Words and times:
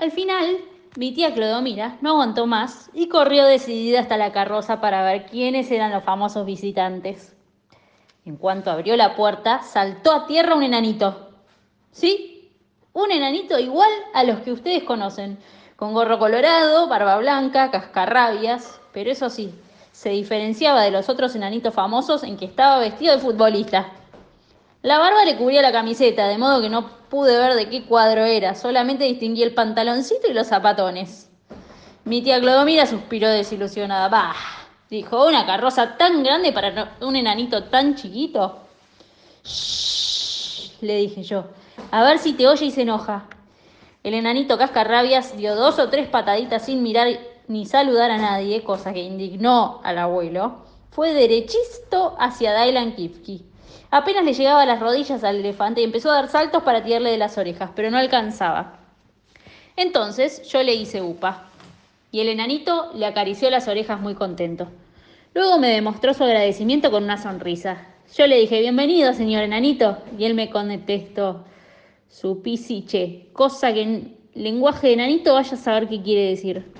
Al 0.00 0.12
final, 0.12 0.56
mi 0.96 1.12
tía 1.12 1.34
Clodomira 1.34 1.98
no 2.00 2.12
aguantó 2.12 2.46
más 2.46 2.88
y 2.94 3.08
corrió 3.08 3.44
decidida 3.44 4.00
hasta 4.00 4.16
la 4.16 4.32
carroza 4.32 4.80
para 4.80 5.04
ver 5.04 5.26
quiénes 5.26 5.70
eran 5.70 5.92
los 5.92 6.02
famosos 6.04 6.46
visitantes. 6.46 7.36
En 8.24 8.38
cuanto 8.38 8.70
abrió 8.70 8.96
la 8.96 9.14
puerta, 9.14 9.60
saltó 9.62 10.12
a 10.12 10.26
tierra 10.26 10.54
un 10.54 10.62
enanito. 10.62 11.28
¿Sí? 11.90 12.50
Un 12.94 13.12
enanito 13.12 13.58
igual 13.58 13.90
a 14.14 14.24
los 14.24 14.40
que 14.40 14.52
ustedes 14.52 14.84
conocen, 14.84 15.38
con 15.76 15.92
gorro 15.92 16.18
colorado, 16.18 16.88
barba 16.88 17.18
blanca, 17.18 17.70
cascarrabias, 17.70 18.80
pero 18.94 19.10
eso 19.10 19.28
sí, 19.28 19.52
se 19.92 20.08
diferenciaba 20.08 20.80
de 20.80 20.92
los 20.92 21.10
otros 21.10 21.34
enanitos 21.36 21.74
famosos 21.74 22.22
en 22.22 22.38
que 22.38 22.46
estaba 22.46 22.78
vestido 22.78 23.14
de 23.14 23.20
futbolista. 23.20 23.92
La 24.82 24.98
barba 24.98 25.24
le 25.26 25.36
cubría 25.36 25.60
la 25.60 25.72
camiseta, 25.72 26.26
de 26.26 26.38
modo 26.38 26.62
que 26.62 26.70
no 26.70 26.88
pude 27.10 27.36
ver 27.36 27.54
de 27.54 27.68
qué 27.68 27.84
cuadro 27.84 28.24
era, 28.24 28.54
solamente 28.54 29.04
distinguí 29.04 29.42
el 29.42 29.52
pantaloncito 29.52 30.26
y 30.26 30.32
los 30.32 30.46
zapatones. 30.46 31.30
Mi 32.04 32.22
tía 32.22 32.40
Clodomira 32.40 32.86
suspiró 32.86 33.28
desilusionada. 33.28 34.08
Bah, 34.08 34.34
dijo, 34.88 35.26
una 35.26 35.44
carroza 35.44 35.98
tan 35.98 36.22
grande 36.22 36.52
para 36.52 36.96
un 37.02 37.14
enanito 37.14 37.64
tan 37.64 37.94
chiquito. 37.94 38.58
Shh, 39.44 40.80
le 40.80 40.96
dije 40.96 41.24
yo, 41.24 41.44
a 41.90 42.02
ver 42.02 42.18
si 42.18 42.32
te 42.32 42.48
oye 42.48 42.64
y 42.64 42.70
se 42.70 42.82
enoja. 42.82 43.26
El 44.02 44.14
enanito 44.14 44.56
cascarrabias 44.56 45.36
dio 45.36 45.56
dos 45.56 45.78
o 45.78 45.90
tres 45.90 46.08
pataditas 46.08 46.64
sin 46.64 46.82
mirar 46.82 47.06
ni 47.48 47.66
saludar 47.66 48.10
a 48.10 48.16
nadie, 48.16 48.64
cosa 48.64 48.94
que 48.94 49.02
indignó 49.02 49.82
al 49.84 49.98
abuelo. 49.98 50.64
Fue 50.90 51.12
derechisto 51.12 52.16
hacia 52.18 52.52
Dailan 52.52 52.96
Kifki. 52.96 53.49
Apenas 53.90 54.24
le 54.24 54.34
llegaba 54.34 54.66
las 54.66 54.80
rodillas 54.80 55.24
al 55.24 55.36
elefante 55.36 55.80
y 55.80 55.84
empezó 55.84 56.10
a 56.10 56.14
dar 56.14 56.28
saltos 56.28 56.62
para 56.62 56.82
tirarle 56.82 57.10
de 57.10 57.18
las 57.18 57.38
orejas, 57.38 57.70
pero 57.74 57.90
no 57.90 57.98
alcanzaba. 57.98 58.78
Entonces 59.76 60.42
yo 60.48 60.62
le 60.62 60.74
hice 60.74 61.02
upa 61.02 61.48
y 62.12 62.20
el 62.20 62.28
enanito 62.28 62.90
le 62.94 63.06
acarició 63.06 63.50
las 63.50 63.68
orejas 63.68 64.00
muy 64.00 64.14
contento. 64.14 64.68
Luego 65.34 65.58
me 65.58 65.68
demostró 65.68 66.12
su 66.12 66.24
agradecimiento 66.24 66.90
con 66.90 67.04
una 67.04 67.16
sonrisa. 67.16 67.86
Yo 68.16 68.26
le 68.26 68.38
dije, 68.38 68.60
bienvenido, 68.60 69.12
señor 69.12 69.44
enanito, 69.44 69.98
y 70.18 70.24
él 70.24 70.34
me 70.34 70.50
contestó, 70.50 71.44
su 72.08 72.42
pisiche, 72.42 73.28
cosa 73.32 73.72
que 73.72 73.82
en 73.82 74.16
lenguaje 74.34 74.88
de 74.88 74.92
enanito 74.94 75.34
vaya 75.34 75.54
a 75.54 75.56
saber 75.56 75.88
qué 75.88 76.02
quiere 76.02 76.30
decir. 76.30 76.72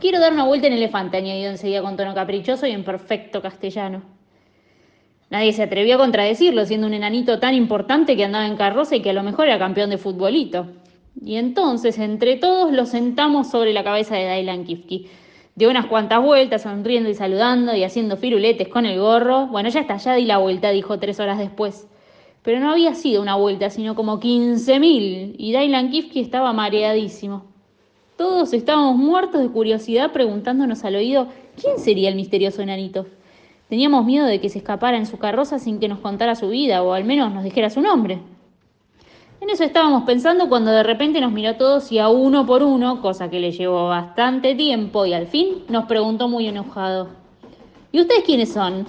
Quiero 0.00 0.20
dar 0.20 0.32
una 0.34 0.44
vuelta 0.44 0.66
en 0.66 0.74
elefante, 0.74 1.16
añadió 1.16 1.48
enseguida 1.48 1.80
con 1.82 1.96
tono 1.96 2.14
caprichoso 2.14 2.66
y 2.66 2.72
en 2.72 2.84
perfecto 2.84 3.40
castellano. 3.40 4.02
Nadie 5.30 5.52
se 5.52 5.62
atrevió 5.62 5.94
a 5.94 5.98
contradecirlo, 5.98 6.66
siendo 6.66 6.88
un 6.88 6.94
enanito 6.94 7.38
tan 7.38 7.54
importante 7.54 8.16
que 8.16 8.24
andaba 8.24 8.46
en 8.46 8.56
carroza 8.56 8.96
y 8.96 9.00
que 9.00 9.10
a 9.10 9.12
lo 9.14 9.22
mejor 9.22 9.46
era 9.46 9.60
campeón 9.60 9.90
de 9.90 9.96
futbolito. 9.96 10.66
Y 11.24 11.36
entonces, 11.36 11.98
entre 11.98 12.36
todos, 12.36 12.72
lo 12.72 12.84
sentamos 12.84 13.48
sobre 13.48 13.72
la 13.72 13.84
cabeza 13.84 14.16
de 14.16 14.24
Dailan 14.24 14.64
Kifki. 14.64 15.06
Dio 15.54 15.70
unas 15.70 15.86
cuantas 15.86 16.20
vueltas, 16.20 16.62
sonriendo 16.62 17.08
y 17.08 17.14
saludando 17.14 17.76
y 17.76 17.84
haciendo 17.84 18.16
firuletes 18.16 18.66
con 18.66 18.86
el 18.86 18.98
gorro. 18.98 19.46
Bueno, 19.46 19.68
ya 19.68 19.80
está, 19.80 19.98
ya 19.98 20.14
di 20.14 20.24
la 20.24 20.38
vuelta, 20.38 20.70
dijo 20.70 20.98
tres 20.98 21.20
horas 21.20 21.38
después. 21.38 21.86
Pero 22.42 22.58
no 22.58 22.72
había 22.72 22.94
sido 22.94 23.22
una 23.22 23.36
vuelta, 23.36 23.70
sino 23.70 23.94
como 23.94 24.18
quince 24.18 24.80
mil, 24.80 25.36
y 25.38 25.52
Dailan 25.52 25.90
Kifki 25.90 26.20
estaba 26.20 26.52
mareadísimo. 26.52 27.44
Todos 28.16 28.52
estábamos 28.52 28.96
muertos 28.96 29.42
de 29.42 29.48
curiosidad 29.48 30.10
preguntándonos 30.12 30.84
al 30.84 30.96
oído 30.96 31.28
quién 31.60 31.78
sería 31.78 32.08
el 32.08 32.16
misterioso 32.16 32.62
enanito. 32.62 33.06
Teníamos 33.70 34.04
miedo 34.04 34.26
de 34.26 34.40
que 34.40 34.48
se 34.48 34.58
escapara 34.58 34.96
en 34.96 35.06
su 35.06 35.16
carroza 35.16 35.60
sin 35.60 35.78
que 35.78 35.86
nos 35.86 36.00
contara 36.00 36.34
su 36.34 36.48
vida 36.48 36.82
o 36.82 36.92
al 36.92 37.04
menos 37.04 37.32
nos 37.32 37.44
dijera 37.44 37.70
su 37.70 37.80
nombre. 37.80 38.18
En 39.40 39.48
eso 39.48 39.62
estábamos 39.62 40.02
pensando 40.02 40.48
cuando 40.48 40.72
de 40.72 40.82
repente 40.82 41.20
nos 41.20 41.30
miró 41.30 41.50
a 41.50 41.56
todos 41.56 41.92
y 41.92 42.00
a 42.00 42.08
uno 42.08 42.44
por 42.44 42.64
uno, 42.64 43.00
cosa 43.00 43.30
que 43.30 43.38
le 43.38 43.52
llevó 43.52 43.86
bastante 43.86 44.56
tiempo 44.56 45.06
y 45.06 45.14
al 45.14 45.28
fin 45.28 45.64
nos 45.68 45.84
preguntó 45.84 46.26
muy 46.26 46.48
enojado. 46.48 47.10
¿Y 47.92 48.00
ustedes 48.00 48.24
quiénes 48.24 48.52
son? 48.52 48.88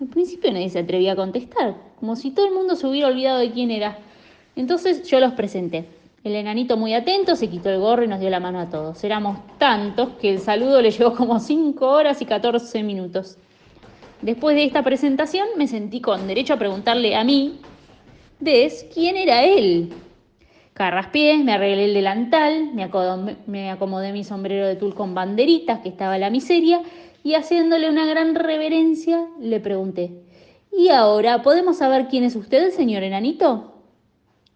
Al 0.00 0.06
principio 0.06 0.52
nadie 0.52 0.70
se 0.70 0.78
atrevía 0.78 1.14
a 1.14 1.16
contestar, 1.16 1.74
como 1.98 2.14
si 2.14 2.30
todo 2.30 2.46
el 2.46 2.54
mundo 2.54 2.76
se 2.76 2.86
hubiera 2.86 3.08
olvidado 3.08 3.40
de 3.40 3.50
quién 3.50 3.72
era. 3.72 3.98
Entonces 4.54 5.02
yo 5.10 5.18
los 5.18 5.32
presenté. 5.32 5.88
El 6.22 6.36
enanito 6.36 6.76
muy 6.76 6.94
atento 6.94 7.34
se 7.34 7.50
quitó 7.50 7.70
el 7.70 7.80
gorro 7.80 8.04
y 8.04 8.08
nos 8.08 8.20
dio 8.20 8.30
la 8.30 8.38
mano 8.38 8.60
a 8.60 8.68
todos. 8.70 9.02
Éramos 9.02 9.38
tantos 9.58 10.10
que 10.20 10.30
el 10.30 10.38
saludo 10.38 10.80
le 10.80 10.92
llevó 10.92 11.16
como 11.16 11.40
5 11.40 11.86
horas 11.88 12.22
y 12.22 12.24
14 12.24 12.84
minutos. 12.84 13.36
Después 14.22 14.54
de 14.54 14.64
esta 14.64 14.82
presentación 14.82 15.48
me 15.56 15.66
sentí 15.66 16.00
con 16.00 16.26
derecho 16.26 16.54
a 16.54 16.58
preguntarle 16.58 17.16
a 17.16 17.24
mí, 17.24 17.60
Des, 18.38 18.86
quién 18.92 19.16
era 19.16 19.44
él. 19.44 19.92
Carraspiés, 20.74 21.44
me 21.44 21.52
arreglé 21.52 21.84
el 21.84 21.94
delantal, 21.94 22.72
me 22.72 22.84
acomodé, 22.84 23.36
me 23.46 23.70
acomodé 23.70 24.12
mi 24.12 24.24
sombrero 24.24 24.66
de 24.66 24.76
tul 24.76 24.94
con 24.94 25.14
banderitas, 25.14 25.80
que 25.80 25.90
estaba 25.90 26.16
la 26.16 26.30
miseria, 26.30 26.82
y 27.22 27.34
haciéndole 27.34 27.90
una 27.90 28.06
gran 28.06 28.34
reverencia, 28.34 29.26
le 29.40 29.60
pregunté, 29.60 30.10
¿y 30.72 30.88
ahora 30.88 31.42
podemos 31.42 31.78
saber 31.78 32.08
quién 32.08 32.24
es 32.24 32.34
usted, 32.34 32.70
señor 32.70 33.02
enanito? 33.02 33.74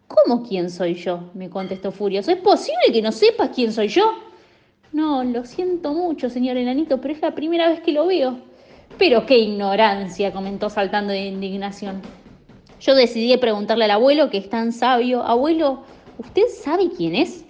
¿Cómo 0.09 0.43
quién 0.43 0.71
soy 0.71 0.95
yo? 0.95 1.31
me 1.35 1.51
contestó 1.51 1.93
furioso. 1.93 2.31
¿Es 2.31 2.39
posible 2.39 2.93
que 2.93 3.03
no 3.03 3.13
sepas 3.13 3.51
quién 3.55 3.73
soy 3.73 3.89
yo? 3.89 4.15
No, 4.93 5.25
lo 5.25 5.45
siento 5.45 5.93
mucho, 5.93 6.31
señor 6.31 6.57
enanito, 6.57 7.01
pero 7.01 7.13
es 7.13 7.21
la 7.21 7.35
primera 7.35 7.69
vez 7.69 7.81
que 7.81 7.93
lo 7.93 8.07
veo. 8.07 8.39
Pero 8.99 9.27
qué 9.27 9.39
ignorancia, 9.39 10.33
comentó 10.33 10.71
saltando 10.71 11.13
de 11.13 11.27
indignación. 11.27 12.03
Yo 12.81 12.95
decidí 12.95 13.37
preguntarle 13.39 13.87
al 13.87 13.91
abuelo, 13.93 14.31
que 14.31 14.39
es 14.39 14.49
tan 14.49 14.73
sabio, 14.73 15.23
abuelo, 15.23 15.83
¿usted 16.19 16.43
sabe 16.63 16.91
quién 16.97 17.15
es? 17.15 17.45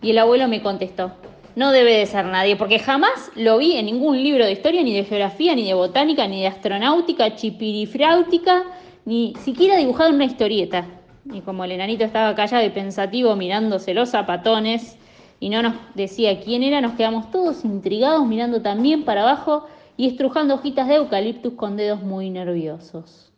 Y 0.00 0.10
el 0.10 0.18
abuelo 0.18 0.48
me 0.48 0.62
contestó, 0.62 1.12
no 1.56 1.72
debe 1.72 1.98
de 1.98 2.06
ser 2.06 2.24
nadie, 2.26 2.56
porque 2.56 2.78
jamás 2.78 3.30
lo 3.34 3.58
vi 3.58 3.76
en 3.76 3.86
ningún 3.86 4.22
libro 4.22 4.44
de 4.44 4.52
historia, 4.52 4.82
ni 4.82 4.94
de 4.94 5.04
geografía, 5.04 5.54
ni 5.54 5.66
de 5.66 5.74
botánica, 5.74 6.26
ni 6.28 6.40
de 6.40 6.46
astronáutica, 6.46 7.34
chipirifráutica, 7.34 8.62
ni 9.04 9.34
siquiera 9.40 9.76
dibujado 9.76 10.10
en 10.10 10.16
una 10.16 10.24
historieta. 10.24 10.86
Y 11.32 11.40
como 11.40 11.64
el 11.64 11.72
enanito 11.72 12.04
estaba 12.04 12.34
callado 12.34 12.64
y 12.64 12.70
pensativo 12.70 13.34
mirándose 13.36 13.92
los 13.92 14.10
zapatones 14.10 14.96
y 15.40 15.50
no 15.50 15.62
nos 15.62 15.74
decía 15.94 16.40
quién 16.40 16.62
era, 16.62 16.80
nos 16.80 16.94
quedamos 16.94 17.30
todos 17.30 17.64
intrigados 17.64 18.26
mirando 18.26 18.62
también 18.62 19.04
para 19.04 19.22
abajo 19.22 19.66
y 19.98 20.06
estrujando 20.06 20.54
hojitas 20.54 20.86
de 20.86 20.94
eucaliptus 20.94 21.54
con 21.54 21.76
dedos 21.76 22.02
muy 22.02 22.30
nerviosos. 22.30 23.32